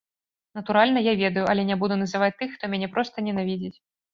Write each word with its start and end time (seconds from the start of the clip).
Натуральна, 0.59 1.03
я 1.09 1.13
ведаю, 1.21 1.43
але 1.53 1.67
не 1.69 1.77
буду 1.83 1.99
называць 2.05 2.33
тых, 2.43 2.49
хто 2.57 2.73
мяне 2.73 2.87
проста 2.97 3.15
ненавідзіць. 3.29 3.75